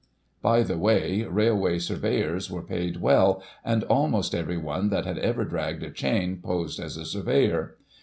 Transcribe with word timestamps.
By 0.41 0.63
the 0.63 0.79
way. 0.79 1.21
Railway 1.25 1.77
surveyors 1.77 2.49
were 2.49 2.63
paid 2.63 2.97
well, 3.01 3.43
and 3.63 3.83
almost 3.83 4.33
everyone 4.33 4.89
that 4.89 5.05
had 5.05 5.19
ever 5.19 5.45
dragged 5.45 5.83
a 5.83 5.91
chain 5.91 6.41
posed 6.41 6.79
as 6.79 6.97
a 6.97 7.05
surveyor. 7.05 7.77